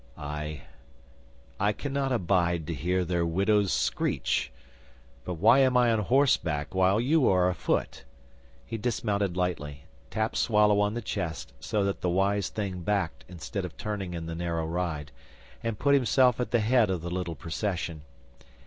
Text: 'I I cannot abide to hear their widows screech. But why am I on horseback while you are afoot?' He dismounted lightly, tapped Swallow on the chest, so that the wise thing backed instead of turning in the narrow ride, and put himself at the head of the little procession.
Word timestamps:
'I 0.17 0.61
I 1.59 1.73
cannot 1.73 2.11
abide 2.11 2.65
to 2.65 2.73
hear 2.73 3.05
their 3.05 3.23
widows 3.23 3.71
screech. 3.71 4.51
But 5.25 5.35
why 5.35 5.59
am 5.59 5.77
I 5.77 5.91
on 5.93 5.99
horseback 5.99 6.73
while 6.73 6.99
you 6.99 7.29
are 7.29 7.47
afoot?' 7.47 8.03
He 8.65 8.79
dismounted 8.79 9.37
lightly, 9.37 9.85
tapped 10.09 10.37
Swallow 10.37 10.79
on 10.79 10.95
the 10.95 11.03
chest, 11.03 11.53
so 11.59 11.83
that 11.83 12.01
the 12.01 12.09
wise 12.09 12.49
thing 12.49 12.79
backed 12.81 13.25
instead 13.29 13.63
of 13.63 13.77
turning 13.77 14.15
in 14.15 14.25
the 14.25 14.33
narrow 14.33 14.65
ride, 14.65 15.11
and 15.61 15.77
put 15.77 15.93
himself 15.93 16.39
at 16.39 16.49
the 16.49 16.61
head 16.61 16.89
of 16.89 17.01
the 17.01 17.11
little 17.11 17.35
procession. 17.35 18.01